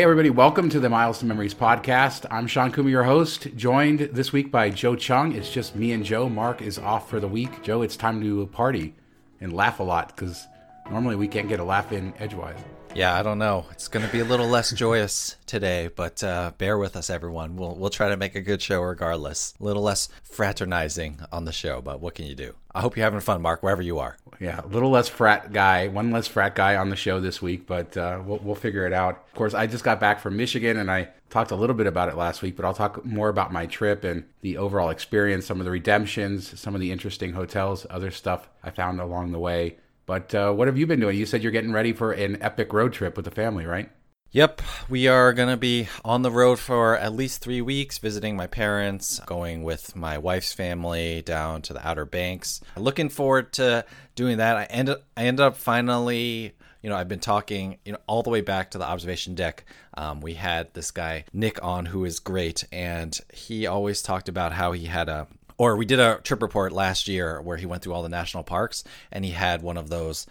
[0.00, 2.24] Hey, everybody, welcome to the Miles to Memories podcast.
[2.30, 5.34] I'm Shawn Coomer, your host, joined this week by Joe Chung.
[5.34, 6.26] It's just me and Joe.
[6.26, 7.62] Mark is off for the week.
[7.62, 8.94] Joe, it's time to party
[9.42, 10.46] and laugh a lot because
[10.90, 12.58] normally we can't get a laugh in edgewise.
[12.94, 13.66] Yeah, I don't know.
[13.72, 17.56] It's going to be a little less joyous today, but uh, bear with us, everyone.
[17.56, 19.52] We'll we'll try to make a good show regardless.
[19.60, 22.54] A little less fraternizing on the show, but what can you do?
[22.74, 24.16] I hope you're having fun, Mark, wherever you are.
[24.40, 27.66] Yeah, a little less frat guy, one less frat guy on the show this week,
[27.66, 29.22] but uh, we'll, we'll figure it out.
[29.28, 32.08] Of course, I just got back from Michigan and I talked a little bit about
[32.08, 35.60] it last week, but I'll talk more about my trip and the overall experience, some
[35.60, 39.76] of the redemptions, some of the interesting hotels, other stuff I found along the way.
[40.06, 41.18] But uh, what have you been doing?
[41.18, 43.90] You said you're getting ready for an epic road trip with the family, right?
[44.32, 48.36] Yep, we are going to be on the road for at least three weeks, visiting
[48.36, 52.60] my parents, going with my wife's family down to the Outer Banks.
[52.76, 54.56] Looking forward to doing that.
[54.56, 58.30] I ended, I ended up finally, you know, I've been talking, you know, all the
[58.30, 59.64] way back to the observation deck.
[59.94, 64.52] Um, we had this guy, Nick, on who is great, and he always talked about
[64.52, 65.26] how he had a
[65.58, 68.44] or we did a trip report last year where he went through all the national
[68.44, 70.28] parks and he had one of those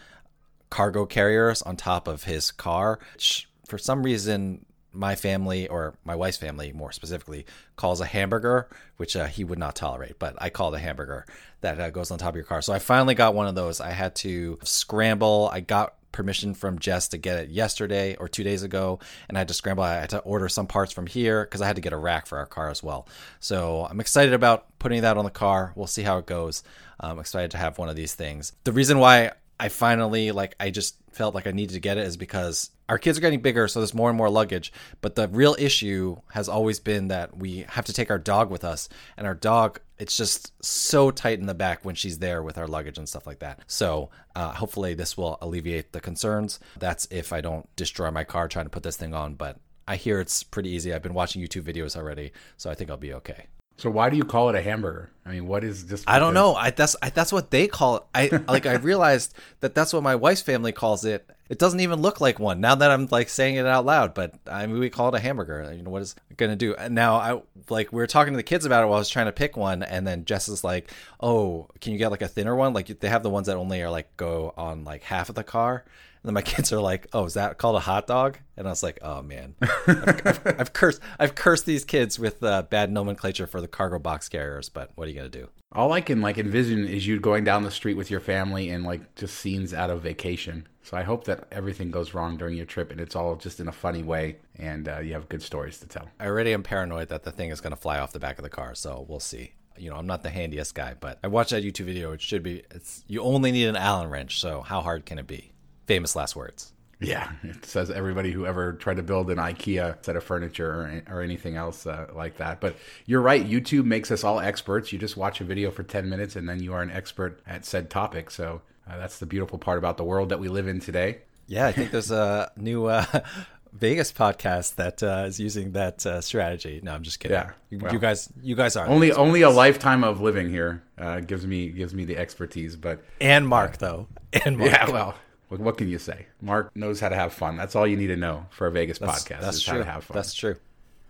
[0.69, 2.99] cargo carriers on top of his car.
[3.13, 7.45] Which for some reason, my family or my wife's family more specifically
[7.75, 8.67] calls a hamburger,
[8.97, 11.25] which uh, he would not tolerate, but I call a hamburger
[11.61, 12.61] that uh, goes on top of your car.
[12.61, 13.79] So I finally got one of those.
[13.81, 15.49] I had to scramble.
[15.51, 19.41] I got permission from Jess to get it yesterday or two days ago, and I
[19.41, 19.83] had to scramble.
[19.83, 22.25] I had to order some parts from here because I had to get a rack
[22.25, 23.07] for our car as well.
[23.39, 25.71] So I'm excited about putting that on the car.
[25.75, 26.63] We'll see how it goes.
[26.99, 28.53] I'm excited to have one of these things.
[28.63, 32.07] The reason why I finally like I just felt like I needed to get it
[32.07, 34.73] is because our kids are getting bigger, so there's more and more luggage.
[34.99, 38.63] But the real issue has always been that we have to take our dog with
[38.63, 42.57] us, and our dog, it's just so tight in the back when she's there with
[42.57, 43.59] our luggage and stuff like that.
[43.67, 46.59] So uh, hopefully, this will alleviate the concerns.
[46.79, 49.57] That's if I don't destroy my car trying to put this thing on, but
[49.87, 50.93] I hear it's pretty easy.
[50.93, 53.45] I've been watching YouTube videos already, so I think I'll be okay.
[53.79, 55.09] So why do you call it a hamburger?
[55.25, 56.03] I mean, what is this?
[56.05, 56.53] I don't know.
[56.53, 58.03] I that's I, that's what they call it.
[58.13, 61.29] I like I realized that that's what my wife's family calls it.
[61.47, 64.13] It doesn't even look like one now that I'm like saying it out loud.
[64.13, 65.71] But I mean, we call it a hamburger.
[65.73, 66.75] You know what is it gonna do?
[66.75, 69.09] And now I like we were talking to the kids about it while I was
[69.09, 70.91] trying to pick one, and then Jess is like,
[71.21, 72.73] "Oh, can you get like a thinner one?
[72.73, 75.43] Like they have the ones that only are like go on like half of the
[75.43, 75.85] car."
[76.21, 78.71] And then my kids are like, "Oh, is that called a hot dog?" And I
[78.71, 82.91] was like, "Oh man, I've, I've, I've cursed I've cursed these kids with uh, bad
[82.91, 85.49] nomenclature for the cargo box carriers." But what are you gonna do?
[85.71, 88.83] All I can like envision is you going down the street with your family and
[88.83, 90.67] like just scenes out of vacation.
[90.81, 93.67] So I hope that everything goes wrong during your trip and it's all just in
[93.67, 96.09] a funny way and uh, you have good stories to tell.
[96.19, 98.49] I already am paranoid that the thing is gonna fly off the back of the
[98.49, 99.53] car, so we'll see.
[99.77, 102.11] You know, I'm not the handiest guy, but I watched that YouTube video.
[102.11, 102.63] It should be.
[102.71, 105.53] It's you only need an Allen wrench, so how hard can it be?
[105.89, 106.71] Famous last words.
[106.99, 111.15] Yeah, it says everybody who ever tried to build an IKEA set of furniture or,
[111.15, 112.61] or anything else uh, like that.
[112.61, 112.75] But
[113.07, 114.93] you're right, YouTube makes us all experts.
[114.93, 117.65] You just watch a video for 10 minutes and then you are an expert at
[117.65, 118.29] said topic.
[118.29, 121.21] So uh, that's the beautiful part about the world that we live in today.
[121.47, 123.05] Yeah, I think there's a new uh,
[123.73, 126.81] Vegas podcast that uh, is using that uh, strategy.
[126.83, 127.33] No, I'm just kidding.
[127.33, 130.83] Yeah, you, well, you guys, you guys are only only a lifetime of living here
[130.99, 132.75] uh, gives me gives me the expertise.
[132.75, 134.07] But and Mark though,
[134.45, 134.71] and Mark.
[134.71, 135.15] yeah, well.
[135.49, 136.27] What, what can you say?
[136.41, 137.57] Mark knows how to have fun.
[137.57, 139.41] That's all you need to know for a Vegas that's, podcast.
[139.41, 139.79] That's is true.
[139.79, 140.15] How to have fun.
[140.15, 140.55] That's true.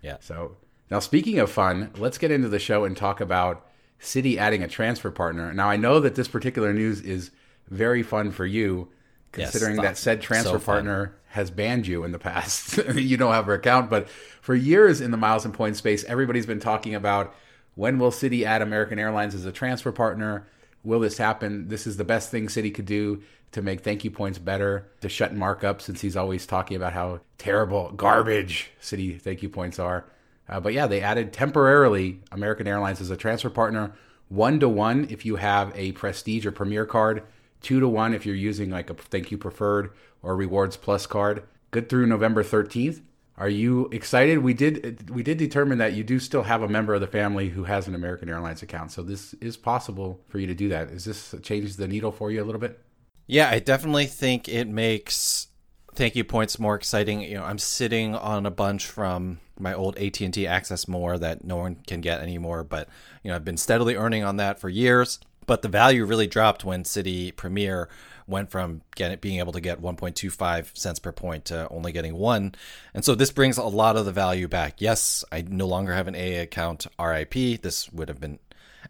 [0.02, 0.16] Yeah.
[0.20, 0.56] So
[0.90, 3.66] now, speaking of fun, let's get into the show and talk about
[4.00, 5.52] Citi adding a transfer partner.
[5.52, 7.30] Now, I know that this particular news is
[7.68, 8.88] very fun for you,
[9.30, 12.78] considering yes, that said transfer so partner has banned you in the past.
[12.94, 14.08] you don't have her account, but
[14.40, 17.34] for years in the miles and points space, everybody's been talking about
[17.76, 20.46] when will Citi add American Airlines as a transfer partner?
[20.82, 21.68] Will this happen?
[21.68, 23.22] This is the best thing Citi could do
[23.52, 26.92] to make thank you points better, to shut Mark up since he's always talking about
[26.92, 30.04] how terrible, garbage Citi thank you points are.
[30.48, 33.92] Uh, but yeah, they added temporarily American Airlines as a transfer partner,
[34.28, 37.22] one to one if you have a Prestige or Premier card,
[37.60, 39.90] two to one if you're using like a Thank You Preferred
[40.22, 41.42] or Rewards Plus card.
[41.70, 43.00] Good through November 13th.
[43.40, 44.40] Are you excited?
[44.40, 47.48] We did we did determine that you do still have a member of the family
[47.48, 50.90] who has an American Airlines account, so this is possible for you to do that.
[50.90, 52.78] Is this changes the needle for you a little bit?
[53.26, 55.48] Yeah, I definitely think it makes
[55.94, 57.22] thank you points more exciting.
[57.22, 61.56] You know, I'm sitting on a bunch from my old AT&T Access More that no
[61.56, 62.90] one can get anymore, but
[63.22, 66.62] you know, I've been steadily earning on that for years, but the value really dropped
[66.62, 67.88] when Citi Premier
[68.30, 72.54] went from being able to get 1.25 cents per point to only getting 1.
[72.94, 74.80] And so this brings a lot of the value back.
[74.80, 77.60] Yes, I no longer have an A account RIP.
[77.62, 78.38] This would have been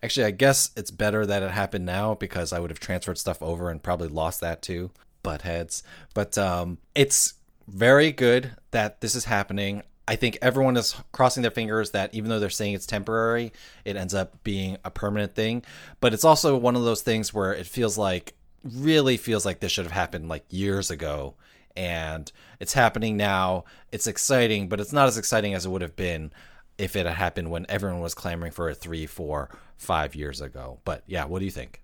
[0.02, 3.42] Actually, I guess it's better that it happened now because I would have transferred stuff
[3.42, 4.90] over and probably lost that too.
[5.22, 5.82] Butt heads.
[6.14, 7.34] But um, it's
[7.69, 9.82] very good that this is happening.
[10.08, 13.52] I think everyone is crossing their fingers that even though they're saying it's temporary,
[13.84, 15.62] it ends up being a permanent thing.
[16.00, 18.34] But it's also one of those things where it feels like,
[18.65, 21.35] really feels like this should have happened like years ago.
[21.77, 23.65] And it's happening now.
[23.93, 26.33] It's exciting, but it's not as exciting as it would have been
[26.79, 30.81] if it had happened when everyone was clamoring for it three, four, five years ago.
[30.85, 31.83] But yeah, what do you think?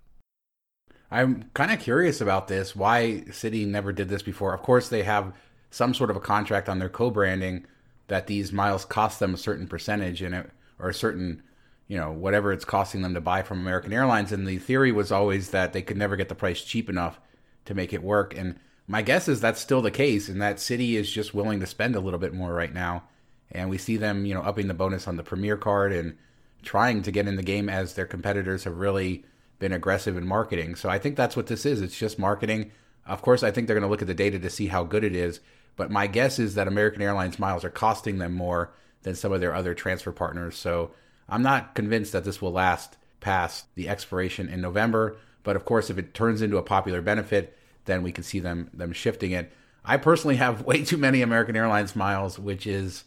[1.09, 2.75] I'm kind of curious about this.
[2.75, 4.53] Why Citi never did this before?
[4.53, 5.33] Of course, they have
[5.69, 7.65] some sort of a contract on their co-branding
[8.07, 11.43] that these miles cost them a certain percentage in it or a certain,
[11.87, 14.31] you know, whatever it's costing them to buy from American Airlines.
[14.31, 17.19] And the theory was always that they could never get the price cheap enough
[17.65, 18.35] to make it work.
[18.37, 21.65] And my guess is that's still the case, and that Citi is just willing to
[21.65, 23.03] spend a little bit more right now
[23.51, 26.17] and we see them, you know, upping the bonus on the Premier card and
[26.63, 29.23] trying to get in the game as their competitors have really
[29.59, 30.75] been aggressive in marketing.
[30.75, 31.81] So I think that's what this is.
[31.81, 32.71] It's just marketing.
[33.05, 35.03] Of course, I think they're going to look at the data to see how good
[35.03, 35.39] it is.
[35.75, 38.73] But my guess is that American Airlines miles are costing them more
[39.03, 40.57] than some of their other transfer partners.
[40.57, 40.91] So
[41.29, 45.17] I'm not convinced that this will last past the expiration in November.
[45.43, 48.69] But of course, if it turns into a popular benefit, then we can see them
[48.73, 49.51] them shifting it.
[49.83, 53.03] I personally have way too many American Airlines miles, which is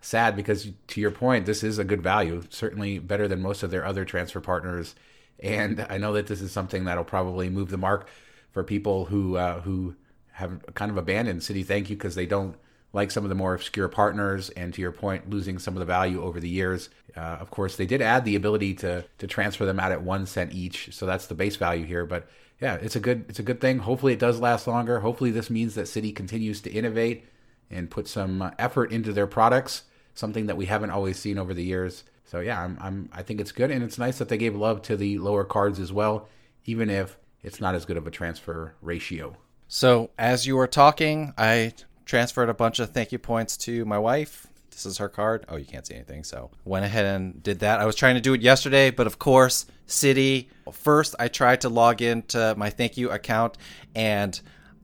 [0.00, 3.70] sad because to your point, this is a good value, certainly better than most of
[3.70, 4.94] their other transfer partners.
[5.38, 8.08] And I know that this is something that'll probably move the mark
[8.50, 9.96] for people who uh, who
[10.32, 12.56] have kind of abandoned Citi Thank You because they don't
[12.92, 14.50] like some of the more obscure partners.
[14.50, 16.90] And to your point, losing some of the value over the years.
[17.16, 20.26] Uh, of course, they did add the ability to to transfer them out at one
[20.26, 22.06] cent each, so that's the base value here.
[22.06, 22.28] But
[22.60, 23.80] yeah, it's a good it's a good thing.
[23.80, 25.00] Hopefully, it does last longer.
[25.00, 27.26] Hopefully, this means that Citi continues to innovate
[27.70, 29.82] and put some effort into their products
[30.14, 32.04] something that we haven't always seen over the years.
[32.24, 34.82] So yeah, I'm, I'm I think it's good, and it's nice that they gave love
[34.82, 36.28] to the lower cards as well,
[36.64, 39.36] even if it's not as good of a transfer ratio.
[39.68, 43.98] So as you were talking, I transferred a bunch of thank you points to my
[43.98, 44.46] wife.
[44.70, 45.44] This is her card.
[45.48, 46.24] Oh, you can't see anything.
[46.24, 47.80] So went ahead and did that.
[47.80, 50.48] I was trying to do it yesterday, but of course, Citi.
[50.72, 53.58] First, I tried to log into my thank you account,
[53.94, 54.40] and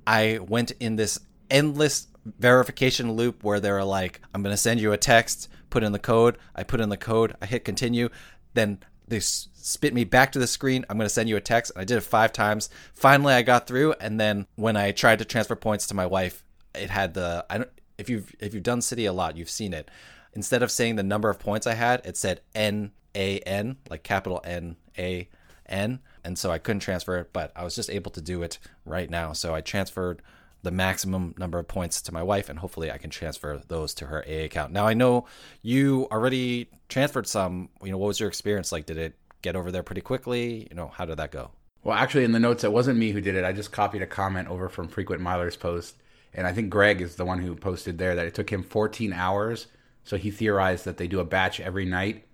[0.07, 1.19] I went in this
[1.51, 2.07] endless
[2.39, 5.99] verification loop where they're like, I'm going to send you a text, put in the
[5.99, 6.37] code.
[6.55, 8.11] I put in the code, I hit continue.
[8.53, 10.85] Then they spit me back to the screen.
[10.89, 11.73] I'm going to send you a text.
[11.75, 12.69] I did it five times.
[12.95, 13.95] Finally, I got through.
[14.01, 16.45] And then when I tried to transfer points to my wife,
[16.75, 19.73] it had the, I don't, if you've, if you've done Citi a lot, you've seen
[19.73, 19.91] it.
[20.35, 24.03] Instead of saying the number of points I had, it said N A N, like
[24.03, 25.29] capital N A
[25.67, 26.01] N.
[26.25, 29.09] And so I couldn't transfer it, but I was just able to do it right
[29.09, 29.33] now.
[29.33, 30.23] So I transferred
[30.63, 34.07] the maximum number of points to my wife, and hopefully I can transfer those to
[34.07, 34.73] her A account.
[34.73, 35.27] Now I know
[35.63, 37.69] you already transferred some.
[37.83, 38.87] You know, what was your experience like?
[38.87, 40.67] Did it get over there pretty quickly?
[40.69, 41.53] You know, how did that go?
[41.85, 43.45] Well, actually, in the notes, it wasn't me who did it.
[43.45, 45.97] I just copied a comment over from Frequent Miler's post,
[46.35, 49.13] and I think Greg is the one who posted there that it took him 14
[49.13, 49.67] hours.
[50.05, 52.25] So he theorized that they do a batch every night.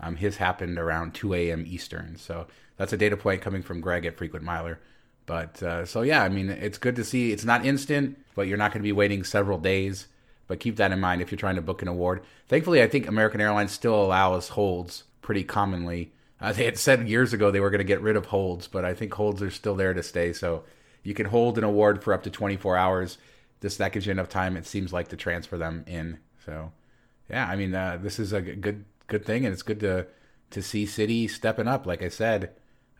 [0.00, 1.64] Um, his happened around 2 a.m.
[1.66, 2.16] Eastern.
[2.16, 4.80] So that's a data point coming from Greg at Frequent Miler.
[5.26, 7.30] But uh, so yeah, I mean, it's good to see.
[7.30, 10.08] It's not instant, but you're not going to be waiting several days.
[10.48, 12.22] But keep that in mind if you're trying to book an award.
[12.48, 16.10] Thankfully, I think American Airlines still allows holds pretty commonly.
[16.40, 18.84] Uh, they had said years ago they were going to get rid of holds, but
[18.84, 20.32] I think holds are still there to stay.
[20.32, 20.64] So
[21.04, 23.18] you can hold an award for up to 24 hours.
[23.60, 24.56] This that gives you enough time.
[24.56, 26.18] It seems like to transfer them in.
[26.44, 26.72] So
[27.28, 30.06] yeah, I mean, uh, this is a good good thing, and it's good to
[30.50, 31.86] to see Citi stepping up.
[31.86, 32.50] Like I said,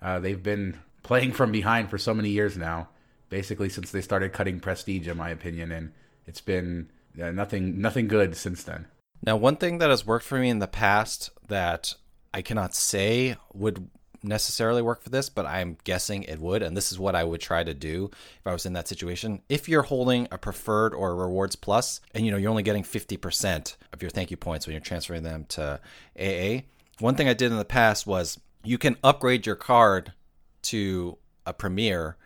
[0.01, 2.89] uh, they've been playing from behind for so many years now,
[3.29, 5.93] basically since they started cutting prestige, in my opinion, and
[6.27, 6.91] it's been
[7.21, 8.87] uh, nothing nothing good since then.
[9.23, 11.95] Now, one thing that has worked for me in the past that
[12.33, 13.91] I cannot say would
[14.23, 17.41] necessarily work for this, but I'm guessing it would, and this is what I would
[17.41, 19.43] try to do if I was in that situation.
[19.49, 22.83] If you're holding a preferred or a rewards plus, and you know you're only getting
[22.83, 25.81] 50% of your thank you points when you're transferring them to
[26.19, 26.63] AA,
[26.99, 30.13] one thing I did in the past was you can upgrade your card
[30.63, 32.17] to a premier,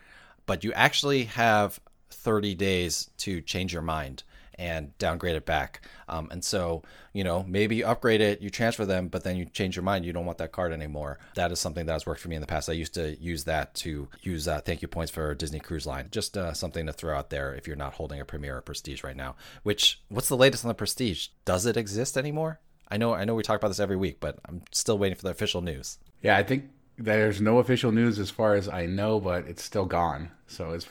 [0.45, 4.23] but you actually have 30 days to change your mind.
[4.57, 5.81] And downgrade it back.
[6.07, 6.83] Um, and so,
[7.13, 10.05] you know, maybe you upgrade it, you transfer them, but then you change your mind,
[10.05, 11.19] you don't want that card anymore.
[11.35, 12.69] That is something that has worked for me in the past.
[12.69, 16.07] I used to use that to use uh, thank you points for Disney Cruise Line.
[16.11, 19.03] Just uh, something to throw out there if you're not holding a Premier or Prestige
[19.03, 19.35] right now.
[19.63, 21.29] Which, what's the latest on the Prestige?
[21.45, 22.59] Does it exist anymore?
[22.87, 25.23] I know, I know, we talk about this every week, but I'm still waiting for
[25.23, 25.97] the official news.
[26.21, 29.85] Yeah, I think there's no official news as far as I know, but it's still
[29.85, 30.31] gone.
[30.47, 30.87] So it's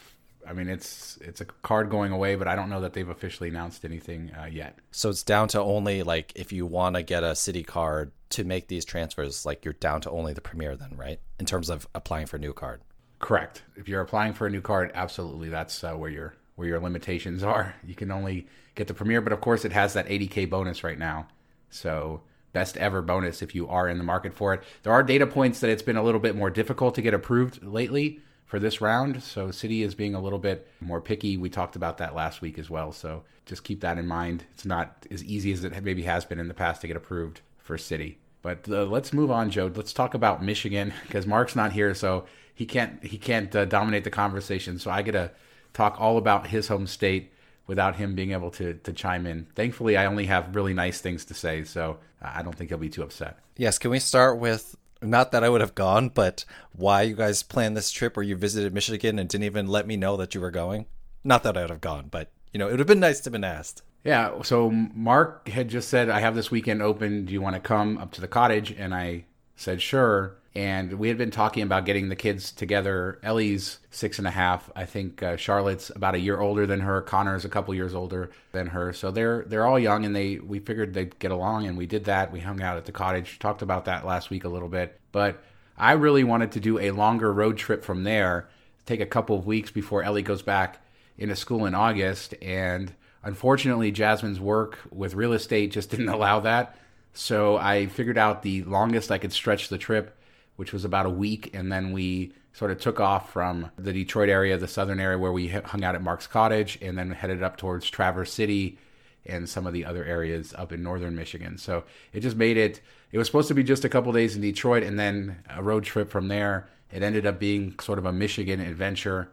[0.46, 3.48] I mean, it's it's a card going away, but I don't know that they've officially
[3.48, 4.78] announced anything uh, yet.
[4.90, 8.44] So it's down to only like if you want to get a Citi card to
[8.44, 11.20] make these transfers, like you're down to only the premier then, right?
[11.38, 12.80] In terms of applying for a new card.
[13.18, 13.62] Correct.
[13.76, 17.42] If you're applying for a new card, absolutely, that's uh, where your where your limitations
[17.44, 17.74] are.
[17.84, 20.98] You can only get the premier, but of course, it has that 80k bonus right
[20.98, 21.28] now.
[21.70, 22.22] So
[22.52, 24.62] best ever bonus if you are in the market for it.
[24.82, 27.62] There are data points that it's been a little bit more difficult to get approved
[27.62, 28.20] lately
[28.54, 29.20] for this round.
[29.20, 31.36] So Citi is being a little bit more picky.
[31.36, 32.92] We talked about that last week as well.
[32.92, 34.44] So just keep that in mind.
[34.54, 37.40] It's not as easy as it maybe has been in the past to get approved
[37.58, 38.14] for Citi.
[38.42, 39.72] But uh, let's move on, Joe.
[39.74, 44.04] Let's talk about Michigan because Mark's not here, so he can't he can't uh, dominate
[44.04, 44.78] the conversation.
[44.78, 45.32] So I get to
[45.72, 47.32] talk all about his home state
[47.66, 49.48] without him being able to to chime in.
[49.56, 52.88] Thankfully, I only have really nice things to say, so I don't think he'll be
[52.88, 53.40] too upset.
[53.56, 57.42] Yes, can we start with not that I would have gone, but why you guys
[57.42, 60.40] planned this trip where you visited Michigan and didn't even let me know that you
[60.40, 60.86] were going?
[61.22, 63.24] Not that I would have gone, but you know, it would have been nice to
[63.24, 63.82] have been asked.
[64.04, 67.24] Yeah, so Mark had just said, I have this weekend open.
[67.24, 68.70] Do you want to come up to the cottage?
[68.70, 69.24] And I
[69.56, 73.18] said, sure and we had been talking about getting the kids together.
[73.24, 74.70] Ellie's six and a half.
[74.76, 77.02] I think uh, Charlotte's about a year older than her.
[77.02, 78.92] Connor's a couple years older than her.
[78.92, 82.04] So they're they're all young, and they we figured they'd get along, and we did
[82.04, 82.30] that.
[82.30, 85.00] We hung out at the cottage, talked about that last week a little bit.
[85.10, 85.42] But
[85.76, 88.48] I really wanted to do a longer road trip from there,
[88.86, 90.78] take a couple of weeks before Ellie goes back
[91.18, 92.94] into school in August, and
[93.24, 96.78] unfortunately, Jasmine's work with real estate just didn't allow that.
[97.14, 100.18] So I figured out the longest I could stretch the trip
[100.56, 104.28] which was about a week, and then we sort of took off from the Detroit
[104.28, 107.56] area, the southern area where we hung out at Mark's Cottage, and then headed up
[107.56, 108.78] towards Traverse City
[109.26, 111.56] and some of the other areas up in northern Michigan.
[111.58, 112.80] So it just made it.
[113.10, 115.84] It was supposed to be just a couple days in Detroit and then a road
[115.84, 116.68] trip from there.
[116.92, 119.32] It ended up being sort of a Michigan adventure,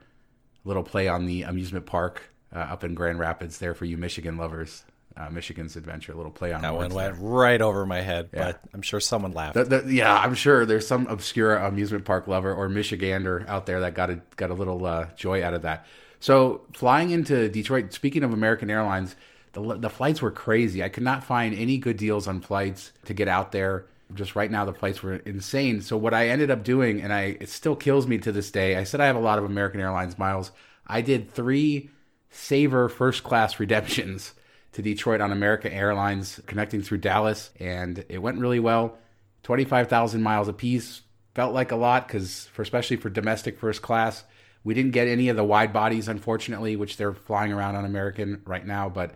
[0.63, 2.23] little play on the amusement park
[2.55, 4.83] uh, up in Grand Rapids there for you Michigan lovers
[5.17, 7.13] uh, Michigan's Adventure, a little play on that one went there.
[7.23, 8.45] right over my head, yeah.
[8.45, 9.55] but I'm sure someone laughed.
[9.55, 13.81] The, the, yeah, I'm sure there's some obscure amusement park lover or Michigander out there
[13.81, 15.85] that got a got a little uh, joy out of that.
[16.19, 17.93] So flying into Detroit.
[17.93, 19.15] Speaking of American Airlines,
[19.53, 20.83] the the flights were crazy.
[20.83, 23.85] I could not find any good deals on flights to get out there.
[24.13, 25.81] Just right now, the flights were insane.
[25.81, 28.77] So what I ended up doing, and I it still kills me to this day.
[28.77, 30.51] I said I have a lot of American Airlines miles.
[30.87, 31.89] I did three
[32.29, 34.33] Saver first class redemptions
[34.73, 38.97] to Detroit on American Airlines, connecting through Dallas, and it went really well.
[39.43, 41.01] 25,000 miles apiece
[41.33, 44.23] felt like a lot because, for especially for domestic first class,
[44.63, 48.41] we didn't get any of the wide bodies, unfortunately, which they're flying around on American
[48.45, 48.89] right now.
[48.89, 49.15] But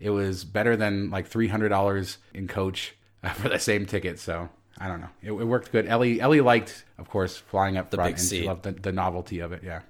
[0.00, 4.18] it was better than like $300 in coach uh, for the same ticket.
[4.18, 4.48] So
[4.78, 5.10] I don't know.
[5.22, 5.86] It, it, worked good.
[5.86, 8.40] Ellie Ellie liked, of course, flying up the front, and seat.
[8.40, 9.62] she loved the, the novelty of it.
[9.62, 9.82] Yeah.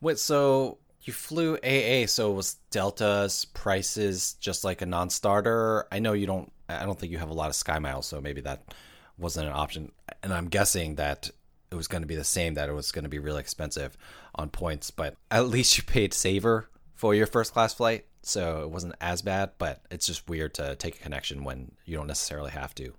[0.00, 5.86] Wait, so you flew AA, so it was Delta's prices just like a non-starter?
[5.90, 6.52] I know you don't.
[6.68, 8.74] I don't think you have a lot of Sky Miles, so maybe that
[9.18, 9.92] wasn't an option.
[10.22, 11.30] And I'm guessing that
[11.70, 12.54] it was going to be the same.
[12.54, 13.96] That it was going to be really expensive
[14.34, 18.70] on points, but at least you paid Saver for your first class flight, so it
[18.70, 19.52] wasn't as bad.
[19.58, 22.92] But it's just weird to take a connection when you don't necessarily have to.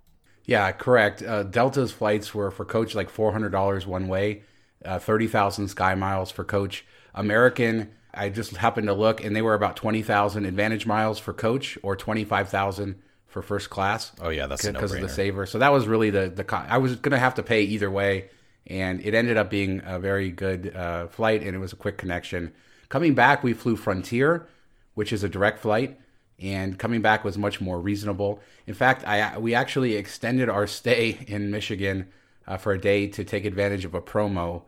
[0.44, 1.22] Yeah, correct.
[1.22, 4.42] Uh, Delta's flights were for coach like four hundred dollars one way,
[4.84, 6.84] uh, thirty thousand Sky Miles for coach.
[7.14, 11.32] American, I just happened to look, and they were about twenty thousand Advantage miles for
[11.32, 14.12] coach, or twenty five thousand for first class.
[14.20, 15.46] Oh yeah, that's because of the saver.
[15.46, 16.66] So that was really the the.
[16.68, 18.28] I was going to have to pay either way,
[18.66, 21.98] and it ended up being a very good uh, flight, and it was a quick
[21.98, 22.52] connection.
[22.88, 24.46] Coming back, we flew Frontier,
[24.94, 25.98] which is a direct flight,
[26.38, 28.40] and coming back was much more reasonable.
[28.66, 32.08] In fact, I we actually extended our stay in Michigan
[32.46, 34.62] uh, for a day to take advantage of a promo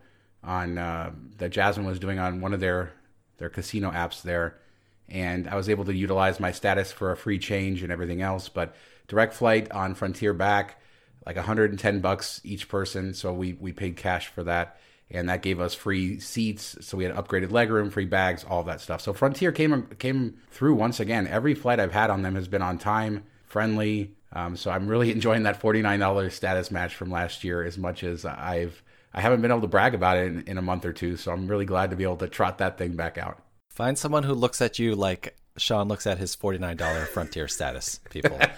[0.45, 2.93] on uh, that Jasmine was doing on one of their
[3.37, 4.57] their casino apps there,
[5.09, 8.47] and I was able to utilize my status for a free change and everything else.
[8.49, 8.75] But
[9.07, 10.79] direct flight on Frontier back,
[11.25, 15.59] like 110 bucks each person, so we we paid cash for that, and that gave
[15.59, 16.77] us free seats.
[16.81, 19.01] So we had upgraded legroom, free bags, all that stuff.
[19.01, 21.27] So Frontier came came through once again.
[21.27, 24.15] Every flight I've had on them has been on time, friendly.
[24.31, 28.25] Um, so I'm really enjoying that $49 status match from last year as much as
[28.25, 28.83] I've
[29.15, 31.31] I haven't been able to brag about it in, in a month or two, so
[31.31, 33.41] I'm really glad to be able to trot that thing back out.
[33.69, 38.37] Find someone who looks at you like Shawn looks at his $49 Frontier status, people.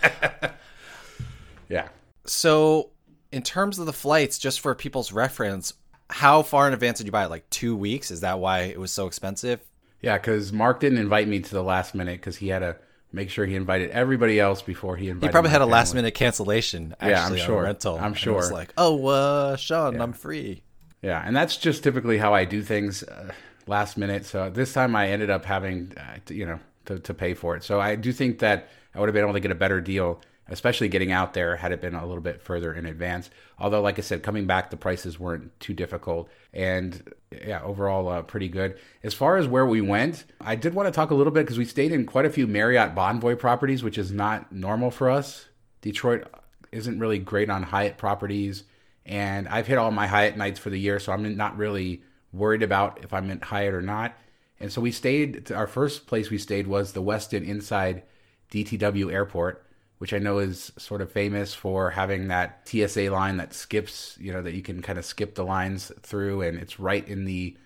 [1.69, 1.89] Yeah.
[2.25, 2.91] So,
[3.31, 5.73] in terms of the flights, just for people's reference,
[6.09, 7.29] how far in advance did you buy it?
[7.29, 8.11] Like two weeks?
[8.11, 9.59] Is that why it was so expensive?
[10.01, 12.77] Yeah, because Mark didn't invite me to the last minute because he had to
[13.11, 15.27] make sure he invited everybody else before he invited.
[15.27, 15.73] He probably had a family.
[15.73, 16.93] last minute cancellation.
[16.99, 17.63] Actually, Yeah, I'm on sure.
[17.63, 17.97] rental.
[17.97, 18.53] I'm And it was sure.
[18.53, 20.61] like, oh, uh, Shawn, I'm free.
[21.01, 23.31] Yeah, and that's just typically how I do things, uh,
[23.67, 24.25] last minute.
[24.25, 27.55] So this time I ended up having, uh, to, you know, to, to pay for
[27.55, 27.63] it.
[27.63, 30.21] So I do think that I would have been able to get a better deal,
[30.49, 33.29] especially getting out there had it been a little bit further in advance.
[33.59, 38.21] Although, like I said, coming back, the prices weren't too difficult, and yeah, overall uh,
[38.21, 38.77] pretty good.
[39.03, 41.57] As far as where we went, I did want to talk a little bit because
[41.57, 45.45] we stayed in quite a few Marriott Bonvoy properties, which is not normal for us.
[45.81, 46.27] Detroit
[46.71, 48.63] isn't really great on Hyatt properties,
[49.05, 52.63] and I've hit all my Hyatt nights for the year, so I'm not really worried
[52.63, 54.15] about if I'm in Hyatt or not.
[54.59, 55.51] And so we stayed.
[55.51, 58.03] Our first place we stayed was the Westin inside
[58.51, 59.65] DTW Airport,
[59.97, 64.17] which I know is sort of famous for having that TSA line that skips.
[64.19, 67.25] You know that you can kind of skip the lines through, and it's right in
[67.25, 67.57] the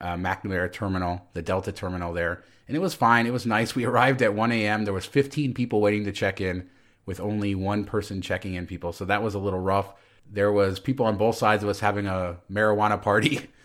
[0.00, 2.42] uh, McNamara terminal, the Delta terminal there.
[2.66, 3.26] And it was fine.
[3.26, 3.74] It was nice.
[3.74, 4.84] We arrived at 1 a.m.
[4.84, 6.68] There was 15 people waiting to check in,
[7.04, 8.92] with only one person checking in people.
[8.92, 9.92] So that was a little rough.
[10.30, 13.48] There was people on both sides of us having a marijuana party.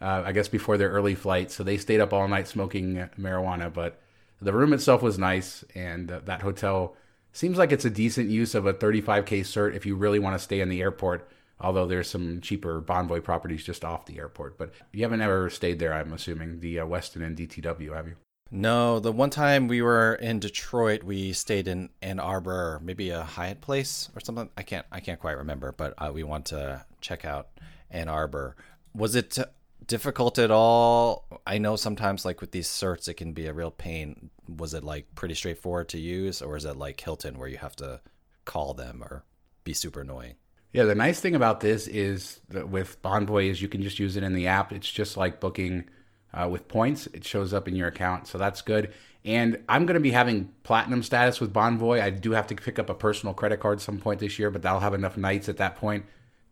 [0.00, 3.72] Uh, I guess before their early flight, so they stayed up all night smoking marijuana.
[3.72, 4.02] But
[4.42, 6.94] the room itself was nice, and uh, that hotel
[7.34, 10.42] seems like it's a decent use of a 35k cert if you really want to
[10.42, 11.28] stay in the airport.
[11.60, 15.78] Although there's some cheaper Bonvoy properties just off the airport, but you haven't ever stayed
[15.78, 15.94] there.
[15.94, 18.16] I'm assuming the uh, Westin and DTW, have you?
[18.50, 23.22] No, the one time we were in Detroit, we stayed in Ann Arbor, maybe a
[23.22, 24.50] Hyatt place or something.
[24.56, 27.48] I can't, I can't quite remember, but uh, we want to check out
[27.90, 28.56] Ann Arbor.
[28.94, 29.38] Was it
[29.86, 31.26] difficult at all?
[31.46, 34.30] I know sometimes, like with these certs, it can be a real pain.
[34.48, 37.76] Was it like pretty straightforward to use, or is it like Hilton where you have
[37.76, 38.00] to
[38.44, 39.24] call them or
[39.64, 40.34] be super annoying?
[40.72, 44.16] Yeah, the nice thing about this is that with Bonvoy is you can just use
[44.16, 44.72] it in the app.
[44.72, 45.84] It's just like booking
[46.32, 47.06] uh, with points.
[47.14, 48.92] It shows up in your account, so that's good.
[49.24, 52.02] And I'm going to be having platinum status with Bonvoy.
[52.02, 54.66] I do have to pick up a personal credit card some point this year, but
[54.66, 56.04] I'll have enough nights at that point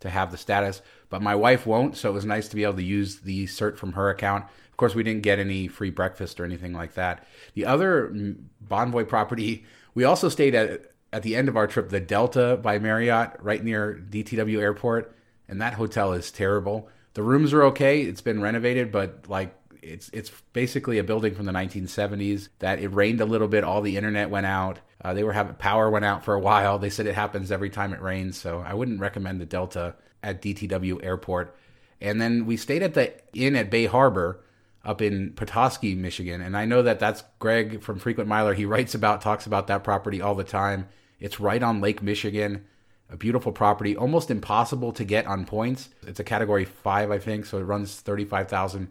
[0.02, 0.82] to have the status.
[1.08, 3.76] But my wife won't, so it was nice to be able to use the cert
[3.76, 4.44] from her account.
[4.70, 7.24] Of course, we didn't get any free breakfast or anything like that.
[7.54, 8.36] The other mm,
[8.66, 12.78] Bonvoy property, we also stayed at at the end of our trip, the Delta by
[12.78, 15.14] Marriott, right near DTW Airport,
[15.46, 16.88] and that hotel is terrible.
[17.12, 21.46] The rooms are okay; it's been renovated, but like it's it's basically a building from
[21.46, 22.48] the 1970s.
[22.60, 24.78] That it rained a little bit, all the internet went out.
[25.04, 26.78] Uh, they were having power went out for a while.
[26.78, 30.40] They said it happens every time it rains, so I wouldn't recommend the Delta at
[30.40, 31.56] DTW Airport.
[32.00, 34.40] And then we stayed at the inn at Bay Harbor
[34.84, 36.40] up in Petoskey, Michigan.
[36.40, 38.54] And I know that that's Greg from Frequent Miler.
[38.54, 40.88] He writes about, talks about that property all the time.
[41.20, 42.64] It's right on Lake Michigan,
[43.08, 45.90] a beautiful property, almost impossible to get on points.
[46.04, 48.88] It's a category five, I think, so it runs 35,000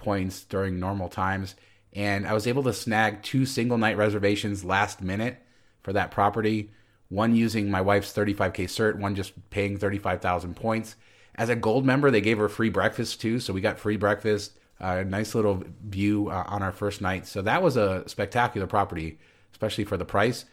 [0.00, 1.54] points during normal times.
[1.92, 5.38] And I was able to snag two single night reservations last minute
[5.82, 6.72] for that property.
[7.08, 10.96] One using my wife's 35k cert, one just paying 35,000 points.
[11.34, 14.52] As a gold member, they gave her free breakfast too, so we got free breakfast,
[14.78, 17.26] a nice little view uh, on our first night.
[17.26, 19.18] So that was a spectacular property,
[19.52, 20.44] especially for the price.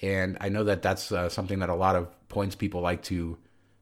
[0.00, 3.36] And I know that that's uh, something that a lot of points people like to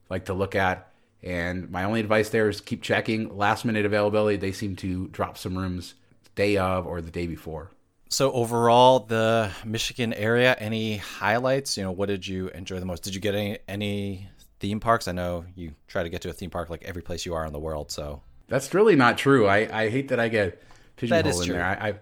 [0.08, 0.92] like to look at.
[1.26, 4.36] And my only advice there is keep checking last minute availability.
[4.36, 5.94] They seem to drop some rooms
[6.36, 7.72] day of or the day before.
[8.08, 11.76] So overall, the Michigan area, any highlights?
[11.76, 13.02] You know, what did you enjoy the most?
[13.02, 14.28] Did you get any any
[14.60, 15.08] theme parks?
[15.08, 17.44] I know you try to get to a theme park like every place you are
[17.44, 17.90] in the world.
[17.90, 19.48] So that's really not true.
[19.48, 20.62] I, I hate that I get
[20.96, 21.54] pigeonholed in true.
[21.54, 21.64] there.
[21.64, 21.94] I, I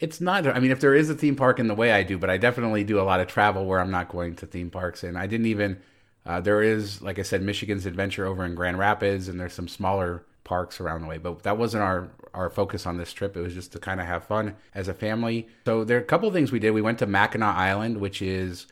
[0.00, 0.46] it's not.
[0.46, 2.38] I mean, if there is a theme park in the way I do, but I
[2.38, 5.26] definitely do a lot of travel where I'm not going to theme parks, and I
[5.26, 5.82] didn't even.
[6.26, 9.68] Uh, there is, like I said, Michigan's Adventure over in Grand Rapids, and there's some
[9.68, 11.18] smaller parks around the way.
[11.18, 13.36] But that wasn't our our focus on this trip.
[13.36, 15.48] It was just to kind of have fun as a family.
[15.64, 16.72] So there are a couple of things we did.
[16.72, 18.66] We went to Mackinac Island, which is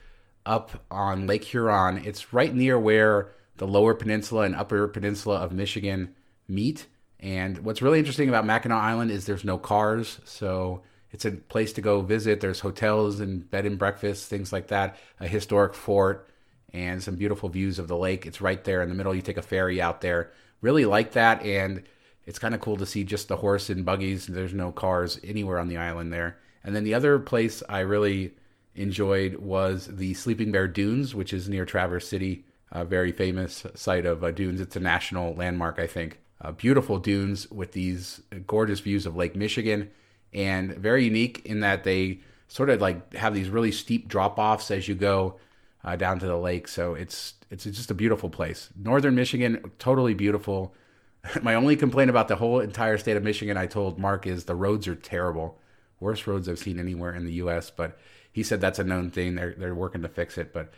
[0.44, 2.04] up on Lake Huron.
[2.04, 6.14] It's right near where the Lower Peninsula and Upper Peninsula of Michigan
[6.46, 6.86] meet.
[7.20, 11.72] And what's really interesting about Mackinac Island is there's no cars, so it's a place
[11.74, 12.40] to go visit.
[12.40, 14.98] There's hotels and bed and breakfast, things like that.
[15.20, 16.28] A historic fort
[16.74, 18.26] and some beautiful views of the lake.
[18.26, 19.14] It's right there in the middle.
[19.14, 20.32] You take a ferry out there.
[20.60, 21.84] Really like that, and
[22.26, 24.26] it's kind of cool to see just the horse and buggies.
[24.26, 26.38] There's no cars anywhere on the island there.
[26.64, 28.34] And then the other place I really
[28.74, 34.04] enjoyed was the Sleeping Bear Dunes, which is near Traverse City, a very famous site
[34.04, 34.60] of uh, dunes.
[34.60, 36.18] It's a national landmark, I think.
[36.40, 39.90] Uh, beautiful dunes with these gorgeous views of Lake Michigan,
[40.32, 44.70] and very unique in that they sort of like have these really steep drop offs
[44.70, 45.38] as you go
[45.84, 46.66] uh, down to the lake.
[46.68, 48.70] So it's it's just a beautiful place.
[48.76, 50.74] Northern Michigan, totally beautiful.
[51.42, 54.54] My only complaint about the whole entire state of Michigan, I told Mark, is the
[54.54, 55.58] roads are terrible.
[56.00, 57.70] Worst roads I've seen anywhere in the U.S.
[57.70, 57.98] But
[58.32, 59.34] he said that's a known thing.
[59.34, 60.52] They're they're working to fix it.
[60.52, 60.72] But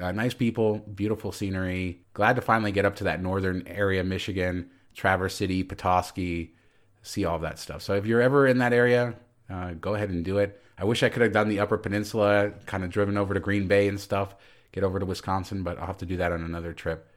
[0.00, 2.02] uh, nice people, beautiful scenery.
[2.14, 6.54] Glad to finally get up to that northern area, Michigan, Traverse City, Petoskey,
[7.02, 7.82] see all of that stuff.
[7.82, 9.14] So if you're ever in that area,
[9.48, 10.60] uh, go ahead and do it.
[10.78, 13.66] I wish I could have done the Upper Peninsula, kind of driven over to Green
[13.66, 14.34] Bay and stuff,
[14.72, 17.10] get over to Wisconsin, but I'll have to do that on another trip.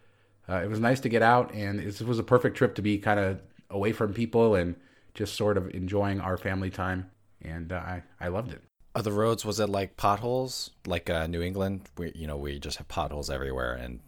[0.47, 2.97] Uh, it was nice to get out, and it was a perfect trip to be
[2.97, 4.75] kind of away from people and
[5.13, 7.11] just sort of enjoying our family time.
[7.41, 8.61] And uh, I, I loved it.
[8.95, 11.89] Are the roads was it like potholes like uh, New England?
[11.97, 13.99] We you know we just have potholes everywhere, and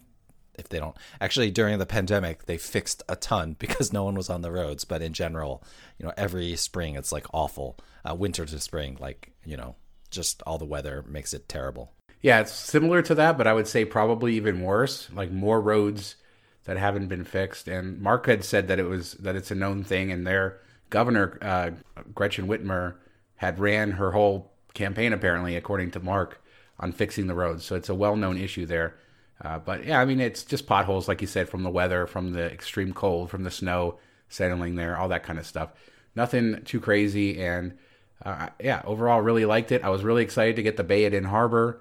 [0.54, 4.30] if they don't actually during the pandemic they fixed a ton because no one was
[4.30, 4.84] on the roads.
[4.84, 5.62] But in general,
[5.98, 7.76] you know every spring it's like awful.
[8.04, 9.76] Uh, winter to spring, like you know
[10.10, 11.92] just all the weather makes it terrible.
[12.20, 15.08] Yeah, it's similar to that, but I would say probably even worse.
[15.12, 16.16] Like more roads
[16.64, 17.66] that haven't been fixed.
[17.66, 20.60] And Mark had said that it was that it's a known thing, and their
[20.90, 21.70] governor uh,
[22.14, 22.94] Gretchen Whitmer
[23.36, 26.42] had ran her whole campaign apparently, according to Mark,
[26.78, 27.64] on fixing the roads.
[27.64, 28.94] So it's a well-known issue there.
[29.42, 32.32] Uh, but yeah, I mean, it's just potholes, like you said, from the weather, from
[32.32, 35.72] the extreme cold, from the snow settling there, all that kind of stuff.
[36.14, 37.42] Nothing too crazy.
[37.42, 37.76] And
[38.24, 39.82] uh, yeah, overall, really liked it.
[39.82, 41.80] I was really excited to get the Bay at In Harbor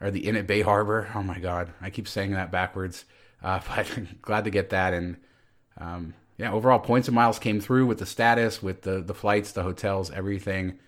[0.00, 1.10] or the Inn at Bay Harbor.
[1.14, 3.04] Oh my God, I keep saying that backwards.
[3.42, 4.94] Uh, but glad to get that.
[4.94, 5.16] And
[5.78, 9.50] um, yeah, overall, points and miles came through with the status, with the, the flights,
[9.50, 10.78] the hotels, everything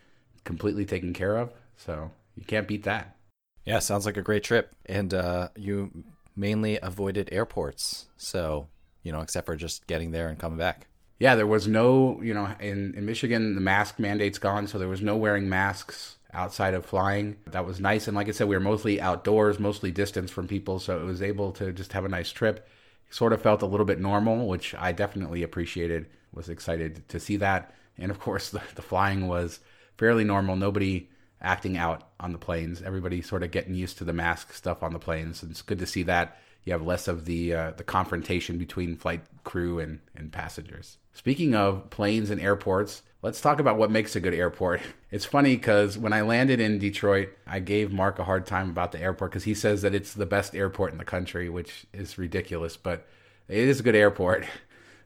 [0.45, 1.53] completely taken care of.
[1.77, 3.17] So you can't beat that.
[3.65, 4.75] Yeah, sounds like a great trip.
[4.87, 6.05] And uh, you
[6.37, 8.07] mainly avoided airports.
[8.17, 8.69] So,
[9.03, 10.87] you know, except for just getting there and coming back.
[11.19, 14.67] Yeah, there was no, you know, in, in Michigan, the mask mandate's gone.
[14.67, 17.37] So there was no wearing masks outside of flying.
[17.47, 18.09] That was nice.
[18.09, 20.79] And like I said, we were mostly outdoors, mostly distance from people.
[20.79, 22.67] So it was able to just have a nice trip.
[23.11, 26.07] Sort of felt a little bit normal, which I definitely appreciated.
[26.33, 27.75] Was excited to see that.
[27.99, 29.61] And of course, the, the flying was
[29.99, 30.57] fairly normal.
[30.57, 32.83] Nobody acting out on the planes.
[32.83, 35.43] Everybody sort of getting used to the mask stuff on the planes.
[35.43, 39.23] It's good to see that you have less of the uh, the confrontation between flight
[39.45, 40.99] crew and, and passengers.
[41.13, 44.81] Speaking of planes and airports, let's talk about what makes a good airport.
[45.13, 48.93] It's funny because when I landed in Detroit, I gave Mark a hard time about
[48.93, 52.17] the airport because he says that it's the best airport in the country, which is
[52.17, 53.09] ridiculous, but
[53.49, 54.47] it is a good airport.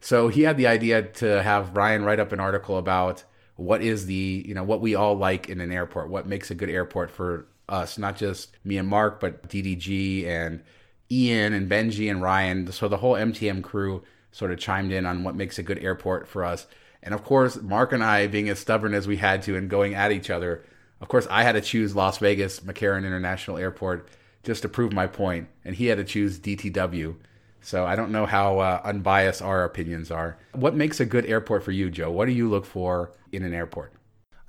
[0.01, 3.25] So he had the idea to have Ryan write up an article about
[3.57, 6.55] what is the you know what we all like in an airport what makes a
[6.55, 10.63] good airport for us not just me and mark but ddg and
[11.11, 12.71] ian and benji and ryan.
[12.73, 16.27] So the whole mtm crew sort of chimed in on what makes a good airport
[16.27, 16.67] for us.
[17.03, 19.95] And of course mark and i being as stubborn as we had to and going
[19.95, 20.65] at each other
[21.01, 24.09] of course i had to choose las vegas mccarran international airport
[24.43, 25.49] just to prove my point.
[25.65, 27.17] And he had to choose dtw
[27.65, 30.37] so I don't know how uh, unbiased our opinions are.
[30.53, 32.11] What makes a good airport for you, Joe?
[32.11, 33.95] What do you look for in an airport?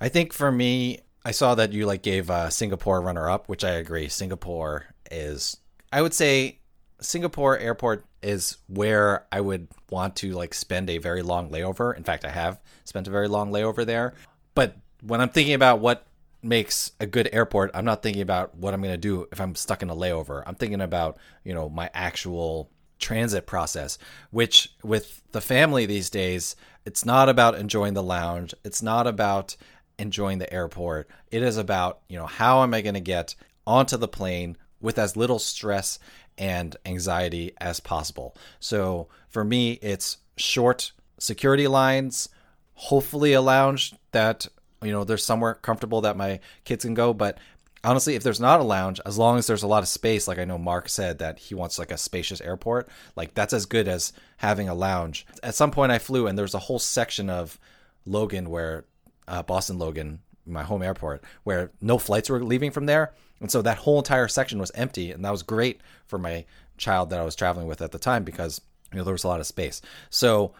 [0.00, 3.64] I think for me, I saw that you like gave uh, Singapore runner up, which
[3.64, 4.08] I agree.
[4.08, 5.56] Singapore is,
[5.90, 6.58] I would say,
[7.00, 11.96] Singapore airport is where I would want to like spend a very long layover.
[11.96, 14.14] In fact, I have spent a very long layover there.
[14.54, 16.06] But when I'm thinking about what
[16.42, 19.54] makes a good airport, I'm not thinking about what I'm going to do if I'm
[19.54, 20.42] stuck in a layover.
[20.46, 23.98] I'm thinking about, you know, my actual transit process,
[24.30, 28.54] which with the family these days, it's not about enjoying the lounge.
[28.64, 29.56] It's not about
[29.98, 31.08] enjoying the airport.
[31.30, 33.34] It is about, you know, how am I going to get
[33.66, 35.98] onto the plane with as little stress
[36.38, 38.36] and anxiety as possible.
[38.60, 42.28] So for me, it's short security lines,
[42.74, 44.46] hopefully a lounge that,
[44.82, 47.38] you know, there's somewhere comfortable that my kids can go, but
[47.86, 50.38] honestly, if there's not a lounge, as long as there's a lot of space, like
[50.38, 53.86] I know Mark said that he wants like a spacious airport, like that's as good
[53.86, 55.24] as having a lounge.
[55.42, 57.58] At some point, I flew and there's a whole section of
[58.04, 58.84] Logan where
[59.28, 63.62] uh, Boston Logan, my home airport, where no flights were leaving from there, and so
[63.62, 66.44] that whole entire section was empty, and that was great for my
[66.76, 68.60] child that I was traveling with at the time because
[68.92, 69.80] you know there was a lot of space.
[70.10, 70.54] So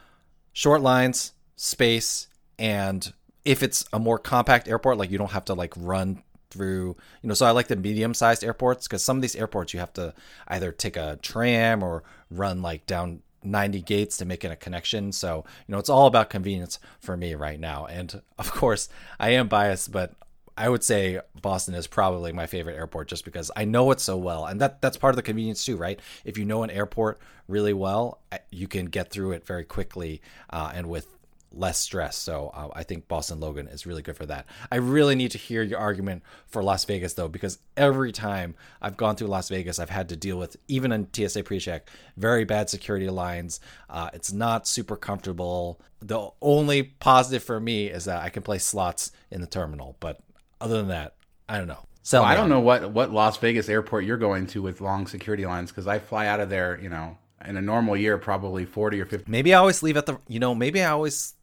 [0.53, 3.13] short lines, space, and
[3.45, 6.23] if it's a more compact airport, like you don't have to like run
[6.57, 9.75] through you know so i like the medium sized airports because some of these airports
[9.75, 10.15] you have to
[10.49, 15.13] either take a tram or run like down 90 gates to make it a connection.
[15.13, 17.87] So you know it's all about convenience for me right now.
[17.87, 18.89] And of course
[19.19, 20.15] i am biased but
[20.59, 24.17] i would say boston is probably my favorite airport just because i know it so
[24.17, 24.47] well.
[24.47, 26.01] And that that's part of the convenience too right?
[26.25, 30.73] If you know an airport really well you can get through it very quickly uh,
[30.75, 31.16] and with
[31.53, 32.17] less stress.
[32.17, 34.47] So uh, I think Boston Logan is really good for that.
[34.71, 38.97] I really need to hear your argument for Las Vegas though, because every time I've
[38.97, 42.71] gone through Las Vegas, I've had to deal with even in TSA pre-check very bad
[42.71, 43.61] security lines.
[43.89, 45.81] Uh, it's not super comfortable.
[46.01, 50.21] The only positive for me is that I can play slots in the terminal, but
[50.61, 51.15] other than that,
[51.49, 51.87] I don't know.
[52.03, 55.09] So well, I don't know what what Las Vegas airport you're going to with long
[55.09, 58.65] security lines because I fly out of there, you know, in a normal year probably
[58.65, 61.35] 40 or 50 maybe i always leave at the you know maybe i always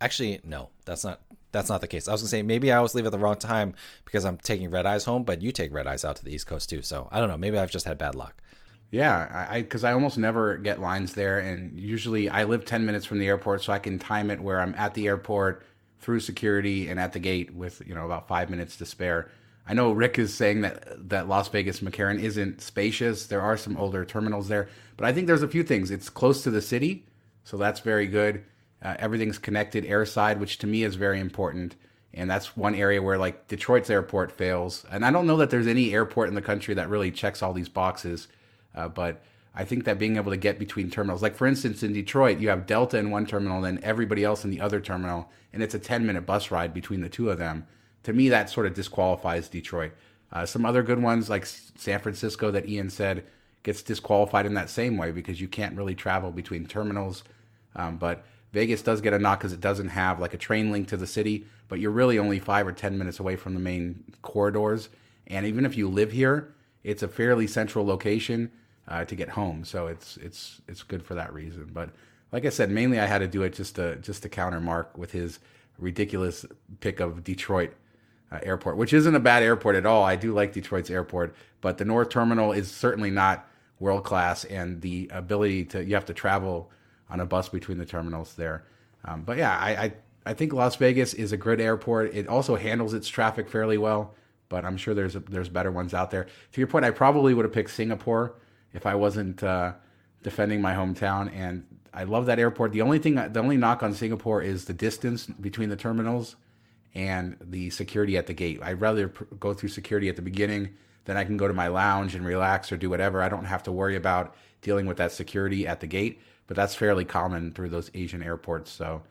[0.00, 1.20] actually no that's not
[1.52, 3.36] that's not the case i was gonna say maybe i always leave at the wrong
[3.36, 6.32] time because i'm taking red eyes home but you take red eyes out to the
[6.32, 8.42] east coast too so i don't know maybe i've just had bad luck
[8.90, 12.84] yeah i because I, I almost never get lines there and usually i live 10
[12.86, 15.64] minutes from the airport so i can time it where i'm at the airport
[16.00, 19.30] through security and at the gate with you know about five minutes to spare
[19.70, 23.26] I know Rick is saying that that Las Vegas McCarran isn't spacious.
[23.26, 25.92] There are some older terminals there, but I think there's a few things.
[25.92, 27.06] It's close to the city,
[27.44, 28.44] so that's very good.
[28.82, 31.76] Uh, everything's connected airside, which to me is very important.
[32.12, 34.84] And that's one area where like Detroit's airport fails.
[34.90, 37.52] And I don't know that there's any airport in the country that really checks all
[37.52, 38.28] these boxes,
[38.74, 39.22] uh, but
[39.54, 42.48] I think that being able to get between terminals, like for instance in Detroit, you
[42.48, 45.74] have Delta in one terminal, and then everybody else in the other terminal, and it's
[45.74, 47.66] a 10 minute bus ride between the two of them
[48.04, 49.92] to me, that sort of disqualifies Detroit.
[50.32, 53.24] Uh, some other good ones like San Francisco that Ian said
[53.62, 57.24] gets disqualified in that same way because you can't really travel between terminals.
[57.76, 60.88] Um, but Vegas does get a knock because it doesn't have like a train link
[60.88, 64.04] to the city, but you're really only five or 10 minutes away from the main
[64.22, 64.88] corridors.
[65.26, 68.50] And even if you live here, it's a fairly central location
[68.88, 69.64] uh, to get home.
[69.64, 71.70] So it's, it's, it's good for that reason.
[71.72, 71.90] But
[72.32, 74.98] like I said, mainly I had to do it just to, just to counter Mark
[74.98, 75.38] with his
[75.78, 76.44] ridiculous
[76.80, 77.72] pick of Detroit
[78.32, 80.04] uh, airport, which isn't a bad airport at all.
[80.04, 84.80] I do like Detroit's airport, but the North Terminal is certainly not world class, and
[84.82, 86.70] the ability to you have to travel
[87.10, 88.64] on a bus between the terminals there.
[89.04, 89.92] Um, but yeah, I, I
[90.26, 92.14] I think Las Vegas is a good airport.
[92.14, 94.14] It also handles its traffic fairly well,
[94.48, 96.24] but I'm sure there's a, there's better ones out there.
[96.24, 98.34] To your point, I probably would have picked Singapore
[98.72, 99.72] if I wasn't uh,
[100.22, 102.72] defending my hometown, and I love that airport.
[102.72, 106.36] The only thing, the only knock on Singapore is the distance between the terminals
[106.94, 108.60] and the security at the gate.
[108.62, 110.70] I'd rather go through security at the beginning
[111.06, 113.22] than I can go to my lounge and relax or do whatever.
[113.22, 116.20] I don't have to worry about dealing with that security at the gate,
[116.50, 118.72] but that's fairly common through those Asian airports.
[118.72, 119.02] So,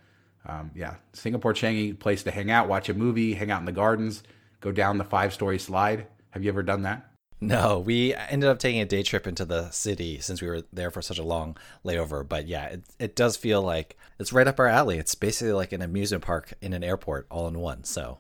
[0.46, 3.72] um, yeah, Singapore Changi, place to hang out, watch a movie, hang out in the
[3.72, 4.24] gardens,
[4.60, 6.08] go down the five story slide.
[6.32, 7.10] Have you ever done that?
[7.40, 10.92] No, we ended up taking a day trip into the city since we were there
[10.92, 12.28] for such a long layover.
[12.28, 14.98] But yeah, it, it does feel like it's right up our alley.
[14.98, 17.86] It's basically like an amusement park in an airport all in one.
[17.86, 18.18] So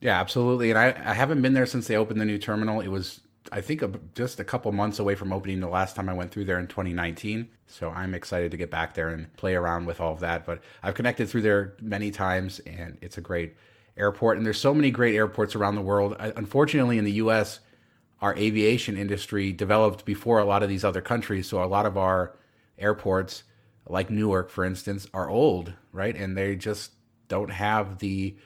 [0.00, 0.70] yeah, absolutely.
[0.70, 2.80] And I, I haven't been there since they opened the new terminal.
[2.80, 3.18] It was,
[3.52, 3.82] I think,
[4.14, 6.66] just a couple months away from opening the last time I went through there in
[6.66, 7.48] 2019.
[7.66, 10.44] So I'm excited to get back there and play around with all of that.
[10.44, 13.56] But I've connected through there many times, and it's a great
[13.96, 14.36] airport.
[14.36, 16.16] And there's so many great airports around the world.
[16.18, 17.60] Unfortunately, in the U.S.,
[18.20, 21.48] our aviation industry developed before a lot of these other countries.
[21.48, 22.36] So a lot of our
[22.78, 23.44] airports,
[23.88, 26.14] like Newark, for instance, are old, right?
[26.14, 26.92] And they just
[27.28, 28.36] don't have the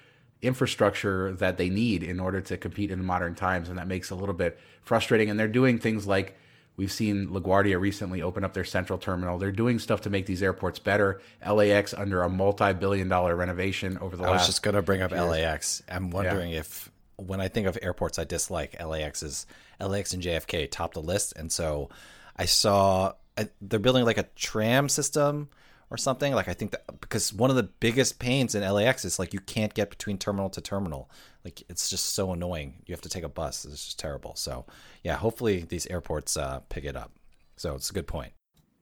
[0.45, 3.69] infrastructure that they need in order to compete in modern times.
[3.69, 5.31] And that makes it a little bit frustrating.
[5.31, 6.37] And they're doing things like
[6.77, 9.39] we've seen LaGuardia recently open up their central terminal.
[9.39, 11.21] They're doing stuff to make these airports better.
[11.47, 14.33] LAX under a multi billion dollar renovation over the I last.
[14.33, 15.23] I was just going to bring up years.
[15.23, 15.83] LAX.
[15.89, 16.61] I'm wondering yeah.
[16.61, 19.47] if when I think of airports I dislike, LAX is
[19.81, 21.91] LAX and JFK top the list, and so
[22.37, 25.49] I saw uh, they're building like a tram system
[25.91, 26.35] or something.
[26.35, 29.41] Like I think that because one of the biggest pains in LAX is like you
[29.41, 31.11] can't get between terminal to terminal.
[31.45, 32.83] Like it's just so annoying.
[32.87, 33.65] You have to take a bus.
[33.65, 34.35] It's just terrible.
[34.37, 34.65] So
[35.03, 37.13] yeah, hopefully these airports uh, pick it up.
[37.57, 38.33] So it's a good point.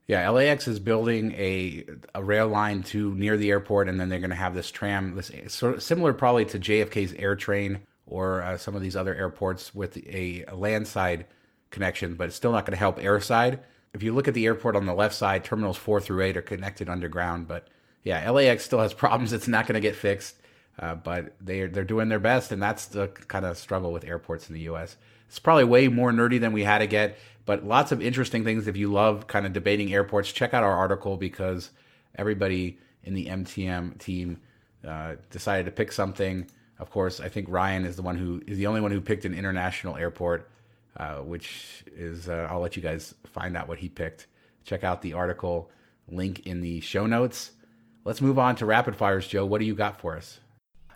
[0.09, 1.85] Yeah, LAX is building a
[2.15, 5.15] a rail line to near the airport, and then they're going to have this tram,
[5.15, 9.75] this sort of similar probably to JFK's AirTrain or uh, some of these other airports
[9.75, 11.27] with a, a landside
[11.71, 13.61] connection, but it's still not going to help airside.
[13.95, 16.43] If you look at the airport on the left side, terminals four through eight are
[16.43, 17.49] connected underground.
[17.49, 17.69] But
[18.03, 19.33] yeah, LAX still has problems.
[19.33, 20.37] It's not going to get fixed,
[20.79, 24.49] uh, but they're they're doing their best, and that's the kind of struggle with airports
[24.49, 24.97] in the U.S.
[25.29, 28.67] It's probably way more nerdy than we had to get, but lots of interesting things.
[28.67, 31.71] If you love kind of debating airports, check out our article because
[32.17, 34.41] everybody in the MTM team
[34.87, 36.47] uh, decided to pick something
[36.83, 39.25] of course, I think Ryan is the one who is the only one who picked
[39.25, 40.51] an international airport,
[40.97, 44.27] uh, which is uh, I'll let you guys find out what he picked.
[44.65, 45.71] Check out the article
[46.09, 47.53] link in the show notes.
[48.05, 49.47] Let's move on to rapid fires, Joe.
[49.47, 50.41] What do you got for us?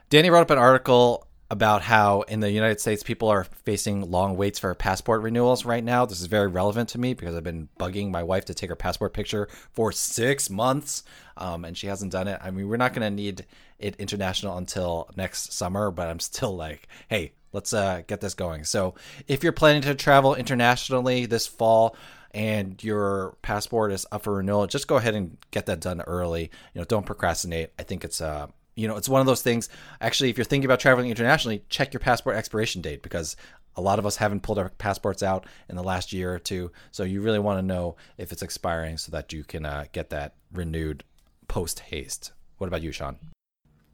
[0.08, 4.36] Danny wrote up an article about how in the United States people are facing long
[4.36, 6.04] waits for passport renewals right now.
[6.04, 8.76] This is very relevant to me because I've been bugging my wife to take her
[8.76, 11.04] passport picture for six months,
[11.36, 12.40] um, and she hasn't done it.
[12.42, 13.46] I mean, we're not going to need
[13.78, 18.62] it international until next summer, but I'm still like, hey, let's uh, get this going.
[18.64, 18.94] So
[19.26, 21.96] if you're planning to travel internationally this fall,
[22.34, 26.50] and your passport is up for renewal, just go ahead and get that done early.
[26.74, 27.70] You know, don't procrastinate.
[27.78, 29.70] I think it's uh, you know, it's one of those things.
[30.02, 33.36] Actually, if you're thinking about traveling internationally, check your passport expiration date because
[33.74, 36.70] a lot of us haven't pulled our passports out in the last year or two.
[36.90, 40.10] So you really want to know if it's expiring so that you can uh, get
[40.10, 41.04] that renewed
[41.48, 42.32] post haste.
[42.58, 43.16] What about you, Sean?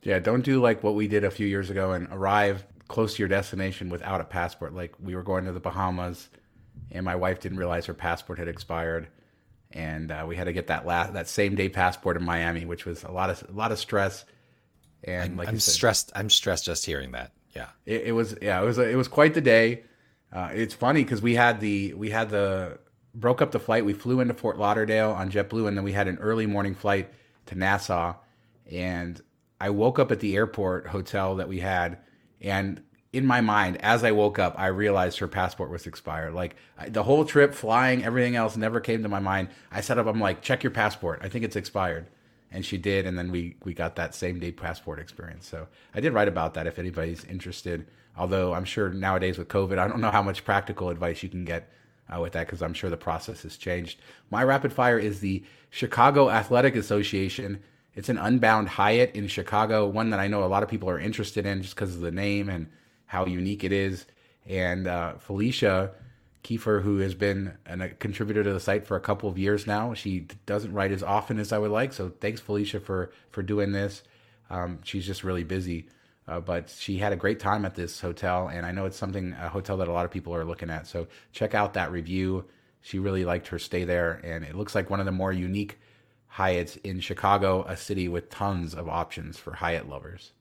[0.02, 3.22] Yeah, don't do like what we did a few years ago and arrive close to
[3.22, 4.74] your destination without a passport.
[4.74, 6.28] Like we were going to the Bahamas,
[6.90, 9.08] and my wife didn't realize her passport had expired,
[9.72, 12.84] and uh, we had to get that last that same day passport in Miami, which
[12.84, 14.24] was a lot of a lot of stress.
[15.04, 16.12] And I'm, like I'm said, stressed.
[16.14, 17.32] I'm stressed just hearing that.
[17.56, 18.36] Yeah, it, it was.
[18.40, 18.78] Yeah, it was.
[18.78, 19.82] It was quite the day.
[20.32, 22.78] Uh, it's funny because we had the we had the
[23.14, 23.84] broke up the flight.
[23.84, 27.12] We flew into Fort Lauderdale on JetBlue, and then we had an early morning flight
[27.46, 28.14] to Nassau.
[28.70, 29.20] And
[29.60, 31.98] I woke up at the airport hotel that we had,
[32.42, 36.32] and in my mind, as I woke up, I realized her passport was expired.
[36.32, 36.56] Like
[36.88, 39.48] the whole trip, flying, everything else never came to my mind.
[39.70, 40.06] I set up.
[40.06, 41.20] I'm like, check your passport.
[41.22, 42.06] I think it's expired
[42.52, 46.00] and she did and then we we got that same day passport experience so i
[46.00, 50.00] did write about that if anybody's interested although i'm sure nowadays with covid i don't
[50.00, 51.70] know how much practical advice you can get
[52.14, 53.98] uh, with that because i'm sure the process has changed
[54.30, 57.58] my rapid fire is the chicago athletic association
[57.94, 60.98] it's an unbound hyatt in chicago one that i know a lot of people are
[60.98, 62.66] interested in just because of the name and
[63.06, 64.06] how unique it is
[64.46, 65.92] and uh, felicia
[66.42, 69.94] Kiefer, who has been a contributor to the site for a couple of years now.
[69.94, 73.72] She doesn't write as often as I would like, so thanks Felicia for for doing
[73.72, 74.02] this.
[74.50, 75.86] Um, she's just really busy,
[76.26, 79.34] uh, but she had a great time at this hotel, and I know it's something
[79.40, 80.86] a hotel that a lot of people are looking at.
[80.88, 82.44] So check out that review.
[82.80, 85.78] She really liked her stay there, and it looks like one of the more unique
[86.36, 90.32] Hyatts in Chicago, a city with tons of options for Hyatt lovers.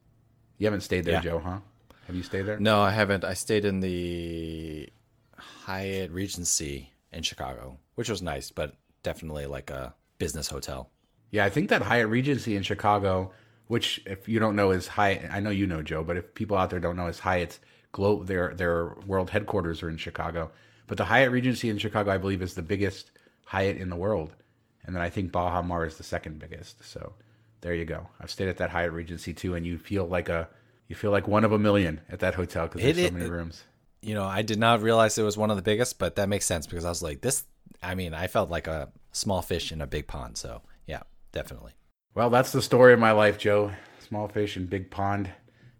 [0.58, 1.22] You haven't stayed there, yeah.
[1.22, 1.60] Joe, huh?
[2.08, 2.60] Have you stayed there?
[2.60, 3.24] No, I haven't.
[3.24, 4.90] I stayed in the
[5.36, 10.90] Hyatt Regency in Chicago, which was nice, but definitely like a business hotel.
[11.32, 13.32] Yeah, I think that Hyatt Regency in Chicago,
[13.68, 16.58] which if you don't know is Hyatt, I know you know Joe, but if people
[16.58, 17.60] out there don't know is Hyatt's
[17.92, 20.52] globe, their their world headquarters are in Chicago.
[20.88, 23.12] But the Hyatt Regency in Chicago, I believe, is the biggest
[23.46, 24.36] Hyatt in the world,
[24.86, 26.84] and then I think Baha Mar is the second biggest.
[26.84, 27.14] So
[27.62, 28.08] there you go.
[28.20, 30.50] I've stayed at that Hyatt Regency too, and you feel like a
[30.88, 33.64] you feel like one of a million at that hotel because there's so many rooms
[34.02, 36.46] you know, I did not realize it was one of the biggest, but that makes
[36.46, 37.46] sense because I was like, this.
[37.84, 40.38] I mean, I felt like a small fish in a big pond.
[40.38, 41.74] So yeah, definitely.
[42.14, 43.72] Well, that's the story of my life, Joe.
[44.08, 45.30] Small fish in big pond,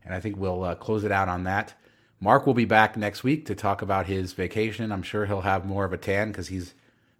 [0.06, 1.74] and I think we'll uh, close it out on that.
[2.20, 4.92] Mark will be back next week to talk about his vacation.
[4.92, 6.74] I'm sure he'll have more of a tan because he's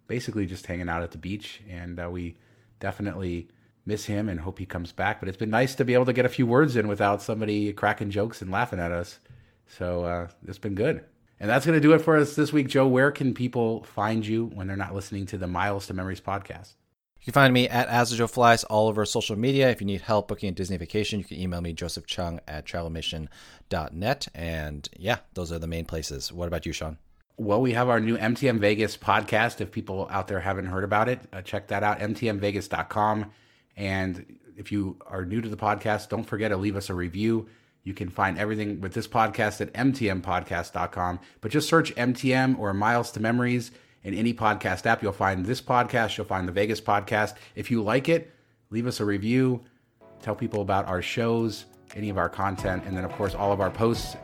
[0.06, 2.36] basically just hanging out at the beach, and uh, we
[2.80, 3.48] definitely
[3.84, 5.20] miss him and hope he comes back.
[5.20, 7.72] But it's been nice to be able to get a few words in without somebody
[7.72, 9.18] cracking jokes and laughing at us.
[9.66, 11.04] So uh, it's been good.
[11.40, 12.68] And that's going to do it for us this week.
[12.68, 16.20] Joe, where can people find you when they're not listening to the Miles to Memories
[16.20, 16.74] podcast?
[17.20, 19.70] You can find me at AsJoeFlies all over social media.
[19.70, 22.64] If you need help booking a Disney vacation, you can email me, Joseph Chung at
[22.64, 24.28] travelmission.net.
[24.34, 26.32] And yeah, those are the main places.
[26.32, 26.98] What about you, Shawn?
[27.38, 29.60] Well, we have our new MTM Vegas podcast.
[29.60, 33.30] If people out there haven't heard about it, uh, check that out, mtmvegas.com.
[33.76, 37.48] And if you are new to the podcast, don't forget to leave us a review.
[37.84, 41.20] You can find everything with this podcast at mtmpodcast.com.
[41.40, 43.72] But just search MTM or Miles to Memories
[44.04, 45.02] in any podcast app.
[45.02, 47.34] You'll find this podcast, you'll find the Vegas podcast.
[47.56, 48.30] If you like it,
[48.70, 49.62] leave us a review,
[50.20, 51.64] tell people about our shows,
[51.96, 54.16] any of our content, and then, of course, all of our posts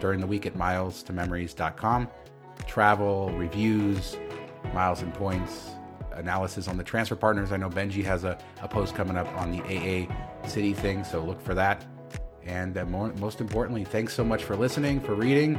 [0.00, 2.08] during the week at milestomemories.com.
[2.66, 4.16] Travel, reviews,
[4.72, 5.70] miles and points,
[6.12, 7.52] analysis on the transfer partners.
[7.52, 10.06] I know Benji has a, a post coming up on the AA
[10.46, 11.84] Citi thing, so look for that.
[12.44, 15.58] And uh, more, most importantly, thanks so much for listening, for reading.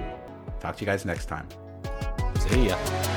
[0.60, 1.47] Talk to you guys next time.
[2.39, 3.16] See ya.